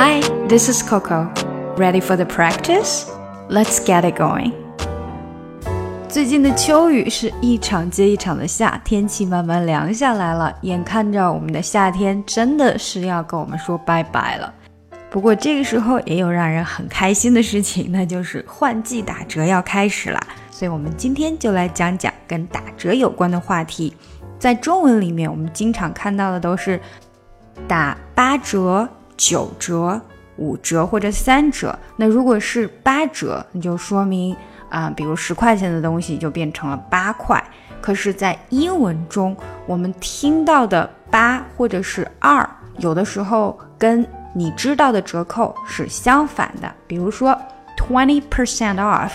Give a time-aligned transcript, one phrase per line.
[0.00, 1.28] Hi, this is Coco.
[1.76, 3.10] Ready for the practice?
[3.48, 4.52] Let's get it going.
[6.08, 14.54] 最近的秋雨是一场接一场的下，天气慢慢凉下来了，眼看着我们的夏天真的是要跟我们说拜拜了。
[15.10, 20.20] 不过这个时候也有让人很开心的事情，那就是换季打折要开始了。
[20.48, 23.92] 所以我们今天就来讲讲跟打折有关的话题。
[24.38, 26.80] 在中文里面，我们经常看到的都是
[27.66, 28.88] 打八折、
[29.18, 30.00] 九折、
[30.36, 31.78] 五折或者三折。
[31.96, 34.34] 那如果是八折，那就说明
[34.70, 37.44] 啊，比如十块钱的东西就变成了八块。
[37.82, 42.48] 可是，在英文中，我们听到的八或者是二，
[42.78, 47.38] 有的时候跟你知道的折扣是相反的，比如说
[47.76, 49.12] twenty percent off，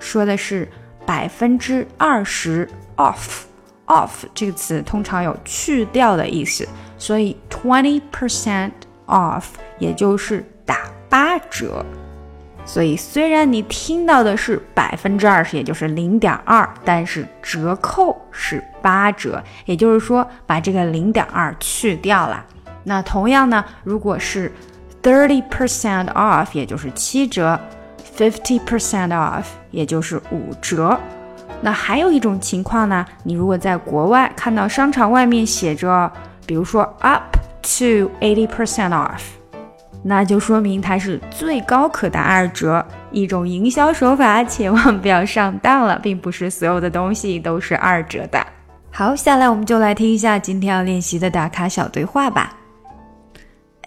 [0.00, 0.66] 说的是
[1.04, 8.72] 百分之二十 off，off 这个词通常有去掉的意思，所以 twenty percent
[9.06, 9.44] off
[9.78, 10.78] 也就是打
[11.08, 11.84] 八折。
[12.64, 22.44] 所以虽然你听到的是百分之二十，也就是零点二，但是折扣是八折，也就是说把这个零点二去掉了。
[22.82, 24.52] 那同样呢，如果是
[25.00, 27.58] thirty percent off，也就是七折
[28.16, 30.98] ；fifty percent off，也就是五折。
[31.60, 36.10] 那还有一种情况呢，你如果在国外看到商场外面写着，
[36.44, 39.21] 比如说 up to eighty percent off，
[40.03, 48.45] 那就说明它是最高可打二折，一种营销手法，千万不要上当了，并不是所有的东西都是二折的。
[48.91, 52.57] 好，下来我们就来听一下今天要练习的打卡小对话吧。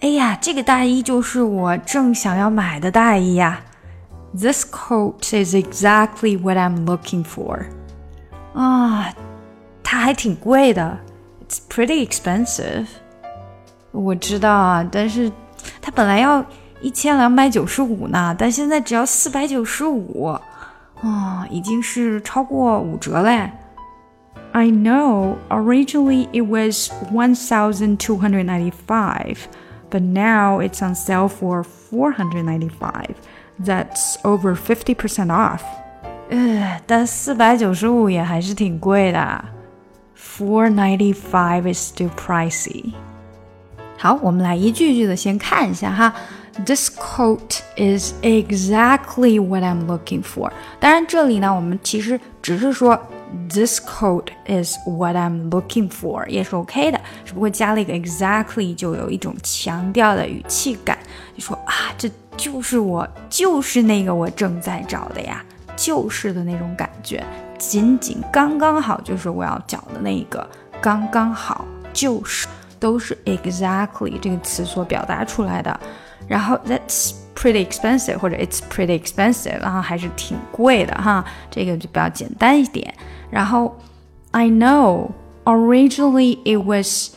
[0.01, 3.61] 哎呀，这个大衣就是我正想要买的大衣呀。
[4.37, 7.67] This coat is exactly what I'm looking for.
[8.53, 9.13] 啊，
[9.81, 10.97] 它还挺贵的。
[11.47, 12.85] It's pretty expensive.
[13.91, 15.31] 我知道啊，但是
[15.81, 16.43] 它本来要
[16.81, 20.37] 一千两百九十五呢，但现在只要四百九十五。
[21.01, 23.51] 啊，已经是超过五折嘞。
[24.53, 25.35] I know.
[25.49, 29.37] Originally, it was one thousand two hundred ninety-five
[29.89, 33.15] but now it's on sale for 495.
[33.63, 35.61] That's over 50% off.
[36.29, 39.45] 呃，但四百九十五也还是挺贵的。
[40.17, 42.93] Four ninety five is still pricey.
[44.02, 46.10] 好，我们来一句一句的先看一下哈。
[46.64, 50.50] This coat is exactly what I'm looking for。
[50.80, 52.98] 当然，这里呢，我们其实只是说
[53.50, 60.96] This coat is what I'm looking for，也是 OK 的，只不过加了一个 exactly，就有一种强调的语气感，
[61.36, 65.44] 就说啊，这就是我，就是那个我正在找的呀，
[65.76, 67.22] 就是的那种感觉，
[67.58, 70.48] 仅仅刚刚好，就是我要找的那个，
[70.80, 72.48] 刚刚好，就是
[72.79, 75.79] 都是 exactly 这个词所表达出来的。
[76.27, 82.93] 然后 that's pretty expensive，或者 it's pretty expensive，然后还是挺贵的哈，这个就比较简单一点。
[83.29, 83.75] 然后，
[84.31, 85.11] I know
[85.43, 87.11] originally it was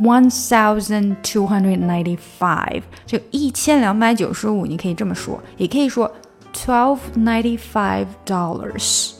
[0.00, 6.10] one thousand two hundred ninety five，这一千两百九十五，你可以这么说，也可以说
[6.54, 9.12] twelve ninety five dollars。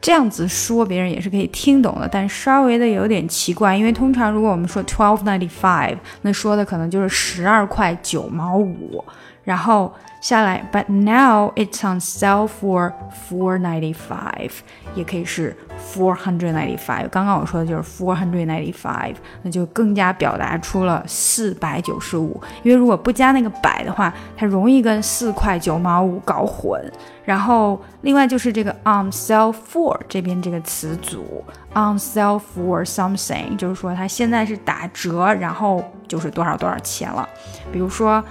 [0.00, 9.04] 这样子说，别人也是可以听懂的，但稍微的有点奇怪，因为通常如果我们说 twelve ninety five，那说的可能就是十二块九毛五，
[9.50, 9.92] 然后。
[10.20, 12.92] 下来，But now it's on sale for
[13.26, 14.50] four ninety five，
[14.94, 15.56] 也可以是
[15.90, 17.08] four hundred ninety five。
[17.08, 22.38] 刚刚我说的就是 four hundred ninety five，那就更加表达出了四百九十五。
[22.62, 26.78] 因为如果不加那个百的话，它容易跟四块九毛五搞混。
[27.24, 37.26] 然后另外就是这个 on sale for 这边这个词组，on sale for something，就是说它现在是打折，然后就是多少多少钱了。
[37.72, 38.22] 比如说。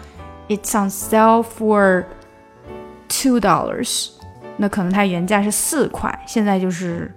[0.49, 2.05] It's on sale for
[3.07, 4.09] two dollars，
[4.57, 7.15] 那可能它原价是四块，现在就是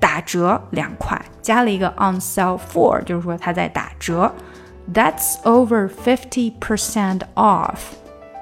[0.00, 4.30] 打折两块，加了一个 on sale for，就是说它在打折。
[4.92, 7.78] That's over fifty percent off。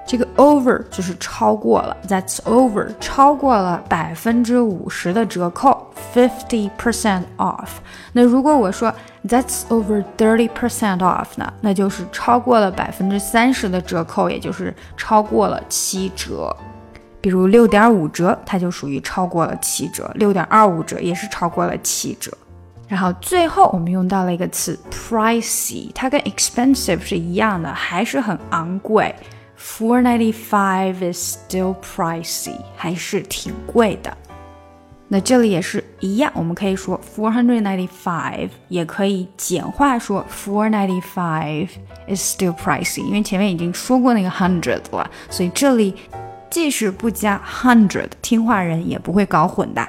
[0.06, 5.79] 这个 over 就是超过了，That's over 超过了百分之五十的折扣
[6.14, 7.68] ，fifty percent off。
[8.12, 8.92] 那如果我说
[9.26, 16.56] That's over thirty percent off 呢，那就是超过了百分之三十的折扣，也就是超过了七折。
[17.20, 22.32] 比如六点五折，它就属于超过了七折；六点二五折也是超过了七折。
[22.88, 29.14] 然后最后我们用到了一个词 pricey，它跟 expensive 是一样的，还是很昂贵。
[29.58, 34.16] Four ninety five is still pricey，还是挺贵的。
[35.09, 41.69] 那这里也是一样，我们可以说 four hundred ninety five，也可以简化说 four ninety five
[42.07, 45.95] is still pricey，因为前面已经说过那个 hundred 了，所以这里
[46.49, 49.87] 即使不加 hundred，听话人也不会搞混的。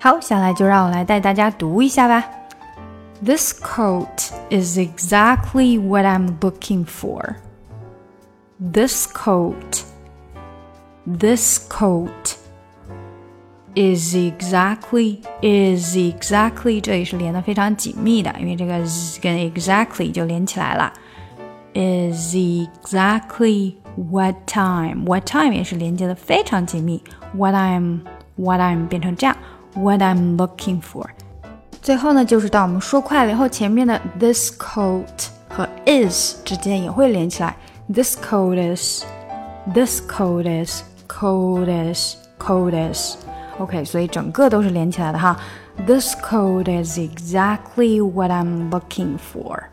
[0.00, 2.24] 好，下来就让我来带大家读一下吧。
[3.22, 7.36] This coat is exactly what I'm looking for.
[8.58, 9.84] This coat,
[11.06, 12.34] this coat
[13.74, 18.78] is exactly is exactly 这里是连的非常紧密的，因为这个
[19.20, 20.92] 跟 exactly 就连起来了。
[21.72, 27.00] Is exactly what time what time 也是连接的非常紧密。
[27.32, 28.00] What I'm
[28.34, 29.36] what I'm 变成这样，
[29.74, 31.06] what I'm looking for。
[31.80, 37.56] 最后呢，就是当我们说快了以后，前面的 this coat 和 is 之间也会连起来。
[37.92, 39.04] This coat is
[39.72, 43.16] this coat is coat is coat is。
[43.58, 45.38] OK，所以整个都是连起来的哈。
[45.86, 49.64] This coat is exactly what I'm looking for.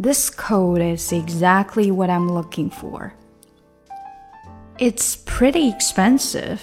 [0.00, 3.12] This coat is exactly what I'm looking for.
[4.78, 6.58] It's pretty expensive.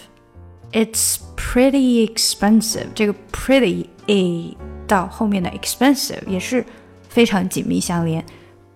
[0.73, 2.87] It's pretty expensive.
[2.93, 4.57] 这个 pretty a
[4.87, 6.65] 到后面的 expensive 也是
[7.07, 8.23] 非常紧密相连。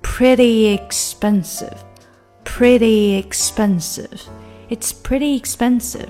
[0.01, 1.75] Pretty expensive.
[2.43, 4.21] Pretty expensive.
[4.69, 6.09] It's pretty expensive.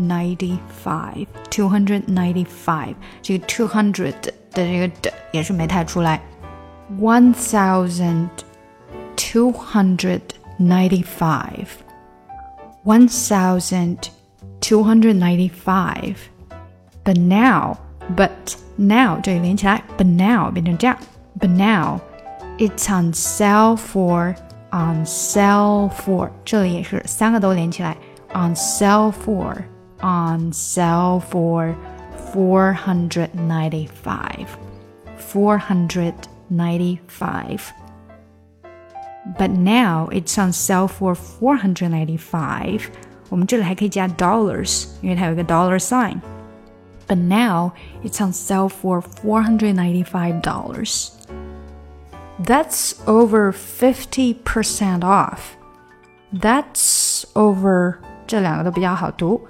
[0.00, 1.26] 1,295.
[1.50, 6.20] 295 295这个 two hundred 的这个的也是没太出来。
[6.98, 8.28] One thousand
[9.16, 10.20] two hundred
[10.58, 11.66] ninety five.
[12.84, 14.08] One thousand
[14.60, 16.16] two hundred ninety five.
[17.04, 17.76] But now,
[18.16, 20.96] but now 这里连起来，but now 变成这样，
[21.38, 22.00] but now
[22.58, 24.34] it's on sale for
[24.70, 27.96] on sale for 这里也是三个都连起来。
[28.34, 29.56] on sale for
[30.02, 31.76] on sale for
[32.32, 34.58] 495
[35.16, 37.72] 495
[39.38, 42.90] but now it's on sale for 495
[43.30, 51.10] 我们这里还可以加 dollars，因为它有一个 dollar sign。But now it's on sale for $495.
[52.42, 55.56] That's over 50% off.
[56.32, 57.96] That's over
[58.26, 59.46] 这两个都比较好读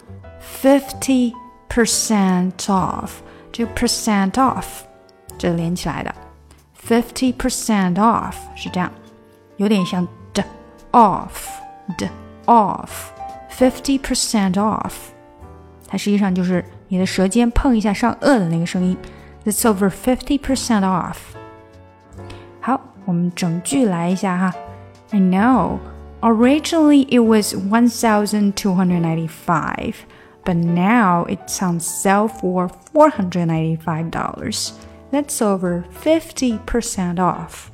[0.62, 1.32] ，fifty
[1.69, 3.11] percent off，
[3.52, 4.64] 这个 percent off
[5.37, 6.14] 这连起来的，
[6.87, 8.90] fifty percent off 是这样，
[9.56, 10.44] 有点像的
[10.93, 11.46] off
[11.96, 12.08] 的
[12.46, 14.93] off，fifty percent off，
[15.87, 18.96] 它实际上就是你的舌尖碰一下上颚的那个声音。
[19.44, 21.17] That's over fifty percent off。
[22.61, 24.52] 好，我们整句来一下哈。
[25.11, 29.94] I know。Originally, it was 1,295,
[30.44, 34.73] but now it's on sale for $495.
[35.11, 37.70] That's over 50% off.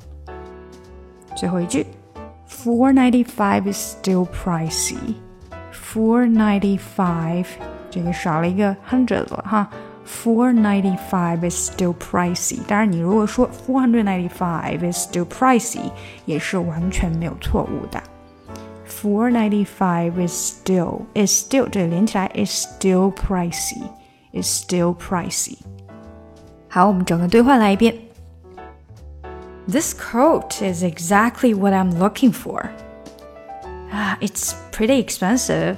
[1.35, 1.85] 最后一句，
[2.47, 5.15] 495 is still pricey.
[5.73, 7.45] 495
[7.89, 9.69] 这个少了一个 hundred 了哈。
[10.05, 12.59] 495 is still pricey。
[12.67, 15.91] 当然，你如果说495 is still pricey，
[16.25, 18.01] 也是完全没有错误的。
[18.99, 23.89] four ninety five is still is still 这连起来 is still pricey
[24.33, 25.57] is still pricey。
[26.67, 27.95] 好，我们整个对话来一遍。
[29.67, 32.69] This coat is exactly what I'm looking for.
[33.91, 35.77] Ah, it's pretty expensive.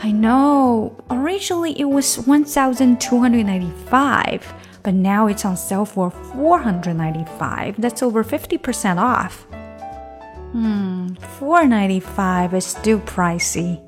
[0.00, 0.92] I know.
[1.10, 4.40] Originally it was 1,295,
[4.84, 7.74] but now it's on sale for 495.
[7.78, 9.46] That's over 50% off.
[10.52, 13.78] Hmm, four ninety five is still pricey.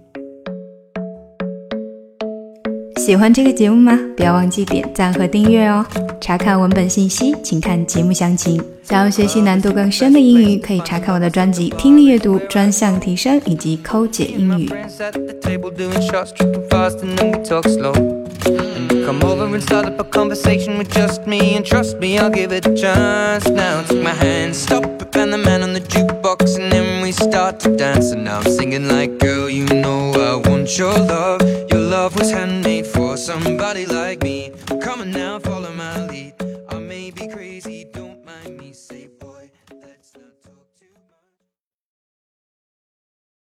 [2.97, 3.99] 喜欢这个节目吗？
[4.15, 5.85] 不要忘记点赞和订阅哦！
[6.21, 8.63] 查看文本信息，请看节目详情。
[8.83, 14.69] 想要学习难度更深的英语，可以查看我的专辑《听力阅读专项提升》以及《抠解英语》。
[19.07, 22.67] Come over and start up a conversation with just me And trust me, I'll give it
[22.67, 25.89] a chance Now take my hand, stop it, and the man on the jukebox And
[25.91, 26.04] then we
[27.30, 31.42] start to dance And now I'm singing like Girl, you know I want your love.
[31.72, 34.52] Your love was handmade for somebody like me